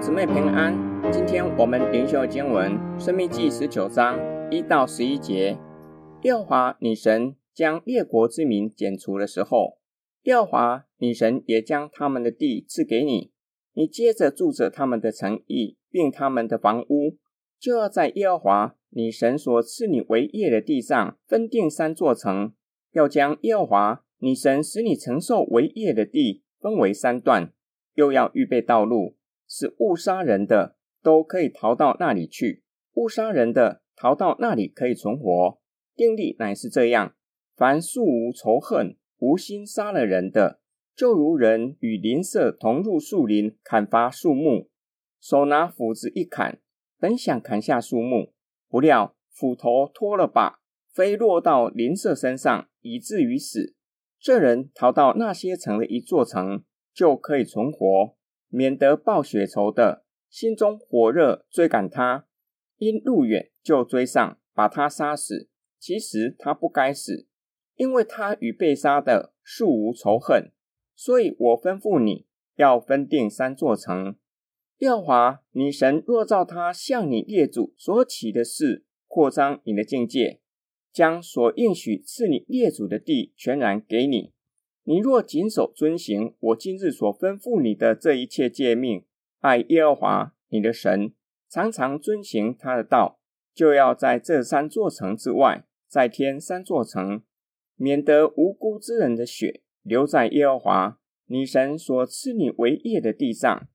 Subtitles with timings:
[0.00, 0.74] 姊妹平安。
[1.12, 4.18] 今天我们灵修经文《申命记》十九章
[4.50, 5.58] 一到十一节。
[6.22, 9.76] 耶和华女神将列国之民剪除的时候，
[10.22, 13.30] 耶和华女神也将他们的地赐给你。
[13.74, 17.18] 你接着住着他们的城邑，并他们的房屋，
[17.58, 22.54] 就要在耶和华女神所赐你为业的地上分定三座城，
[22.92, 27.52] 要将耶和华女神使你承受为业的地分为三段，
[27.94, 29.16] 又要预备道路。
[29.50, 32.62] 是误杀人的都可以逃到那里去，
[32.94, 35.60] 误杀人的逃到那里可以存活。
[35.96, 37.16] 定力乃是这样：
[37.56, 40.60] 凡素无仇恨、无心杀了人的，
[40.94, 44.68] 就如人与邻舍同入树林砍伐树木，
[45.20, 46.60] 手拿斧子一砍，
[46.98, 48.32] 本想砍下树木，
[48.68, 50.60] 不料斧头脱了把，
[50.92, 53.74] 飞落到邻舍身上，以至于死。
[54.20, 56.62] 这人逃到那些城的一座城，
[56.94, 58.16] 就可以存活。
[58.50, 62.26] 免得报血仇的心中火热追赶他，
[62.76, 65.48] 因路远就追上，把他杀死。
[65.78, 67.26] 其实他不该死，
[67.76, 70.52] 因为他与被杀的素无仇恨。
[70.94, 74.16] 所以我吩咐你要分定三座城。
[74.76, 80.40] 耀华女神若照他向你列祖所起的事，扩张你的境界，
[80.92, 84.32] 将所应许赐你列祖的地全然给你。
[84.84, 89.04] 你若谨守遵行我今日所吩咐你的这一切诫命，
[89.40, 91.12] 爱耶和华你的神，
[91.48, 93.20] 常常遵行他的道，
[93.54, 97.22] 就要在这三座城之外再添三座城，
[97.76, 103.68] 免得无辜之人的血流在耶和华你神所赐你为业的地上，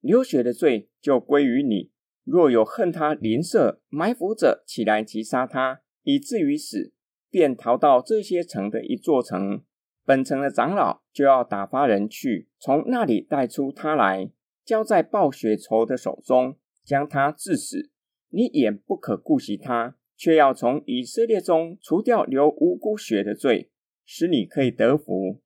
[0.00, 1.90] 流血的罪就归于你。
[2.24, 6.92] 若有恨他邻舍埋伏者起来击杀他，以至于死，
[7.30, 9.62] 便逃到这些城的一座城。
[10.06, 14.30] 本城的长老就要打发人去，从那里带出他来，
[14.64, 17.90] 交在暴雪仇的手中，将他致死。
[18.28, 23.72] 你也不可顾惜他，却要从以色列中除掉流无辜血的罪，
[24.04, 25.40] 使你可以得福。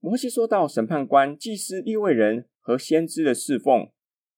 [0.00, 3.90] 摩西说到审判官、祭司、立位人和先知的侍奉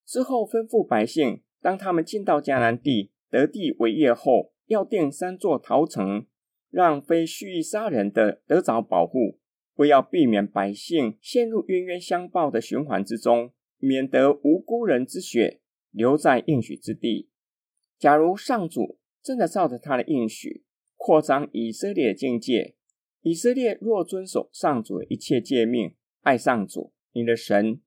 [0.05, 6.27] 之后，吩咐百姓：当他们进到迦南地得地为业后，要定三座逃城。
[6.71, 9.39] 让非蓄意杀人的得着保护，
[9.75, 15.61] 为要避免百姓陷入冤冤相报的循环之中，免得无辜人之血
[15.91, 17.29] 留在应许之地。
[17.99, 20.65] 假如上主真的照着他的应许
[20.97, 22.77] 扩张以色列的境界，
[23.23, 27.81] 以色列若遵守上主的一切诫命，爱上主你的神，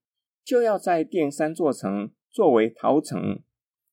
[0.44, 3.42] 就要再定三座城作为逃城。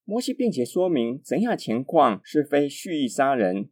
[0.05, 3.71] 摩西并且说明怎样情况是非蓄意杀人。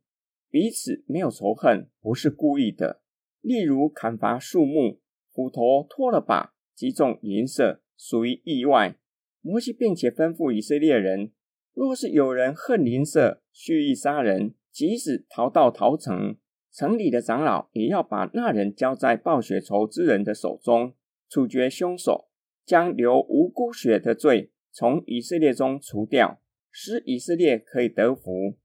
[0.50, 3.02] 彼此没有仇恨，不是故意的。
[3.40, 5.00] 例如砍伐树木，
[5.32, 8.96] 斧头脱了把，击中邻舍，属于意外。
[9.40, 11.32] 摩西并且吩咐以色列人：
[11.74, 16.36] 若是有人恨邻舍，蓄意杀人，即使逃到逃城，
[16.72, 20.94] 城里的长老也要把那人交在报血仇之人的手中，
[21.28, 22.28] 处决凶手，
[22.64, 28.56] 将流无辜血的罪从以色列中除掉，使以色列可以得福。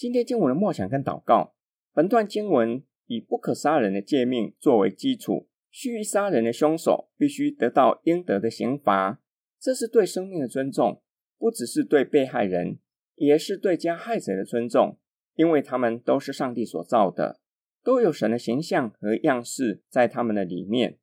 [0.00, 1.52] 今天经文的默想跟祷告，
[1.92, 9.20] 本段经文以不可杀人的诫命作为基础，蓄意杀人的凶手必须得到应得的刑罚。
[9.60, 11.02] 这是对生命的尊重，
[11.36, 12.78] 不只是对被害人，
[13.16, 14.96] 也是对加害者的尊重，
[15.34, 17.38] 因为他们都是上帝所造的，
[17.84, 20.98] 都有神的形象和样式在他们的里面。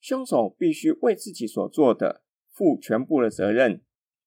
[0.00, 3.82] 凶手必须为自己所做的负全部的责任。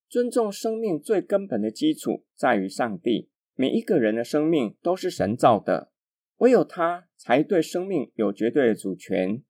[0.07, 3.29] 尊重生命最根本的基础在于上帝。
[3.55, 5.91] 每一个人的生命都是神造的，
[6.37, 9.41] 唯有他才对生命有绝对的主权。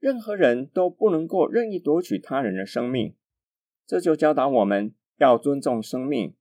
[0.00, 3.14] 任何人都不能够任意夺取他人的生命。
[3.86, 6.34] 这就教导我们要尊重生命，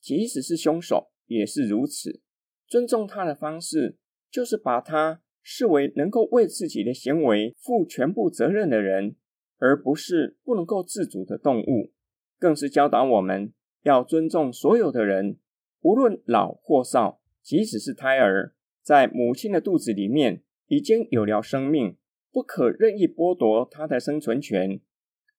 [0.00, 2.20] 即使是凶手也是如此。
[2.68, 3.96] 尊重他的方式，
[4.30, 9.16] 就是把他视为能够为自己的行为负全部责任的人，
[9.58, 11.92] 而不是不能够自主的动物。
[12.38, 15.38] 更是教导我们要尊重所有的人。
[15.80, 21.96] 无论老或少，即使是胎儿，在母亲的肚子里面已经有了生命，
[22.32, 24.80] 不可任意剥夺他的生存权。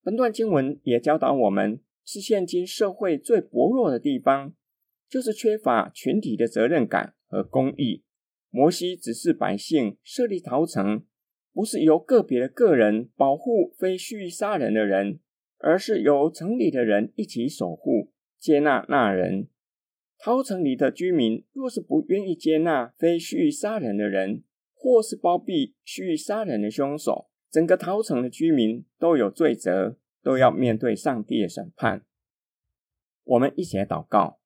[0.01, 4.53] 本段经文也教导我们，是现今社会最薄弱的地方，
[5.09, 8.03] 就是缺乏群体的责任感和公义。
[8.49, 11.03] 摩西指示百姓设立逃城，
[11.53, 15.19] 不是由个别的个人保护非蓄意杀人的人，
[15.57, 19.49] 而是由城里的人一起守护、接纳那人。
[20.21, 24.43] 逃城里的居民，若是不愿意接纳非蓄意杀人的人，
[24.73, 32.05] 或是包庇蓄意杀人的凶手，整个逃城的居民都有罪责，都要面对上帝的审判。
[33.23, 34.41] 我们一起来祷告，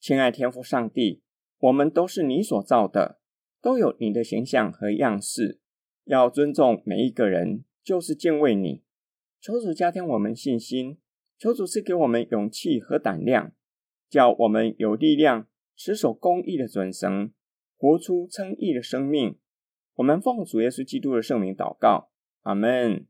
[0.00, 1.22] 亲爱天父上帝，
[1.58, 3.20] 我们都是你所造的，
[3.60, 5.60] 都有你的形象和样式，
[6.04, 8.82] 要尊重每一个人，就是敬畏你。
[9.38, 10.96] 求主加添我们信心，
[11.38, 13.52] 求主赐给我们勇气和胆量，
[14.12, 17.32] 叫我们有力量持守公义的准绳，
[17.78, 19.38] 活出称义的生命。
[19.94, 22.10] 我们奉主耶稣基督的圣名祷告，
[22.42, 23.06] 阿门。